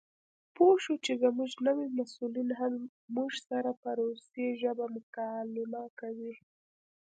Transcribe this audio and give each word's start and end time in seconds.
پوه 0.55 0.75
شوو 0.83 1.01
چې 1.05 1.11
زموږ 1.23 1.51
نوي 1.67 1.87
مسؤلین 1.99 2.49
هم 2.59 2.73
موږ 3.15 3.31
سره 3.47 3.69
په 3.81 3.89
روسي 3.99 4.45
ژبه 4.61 4.85
مکالمه 4.95 5.83
کوي. 5.99 6.33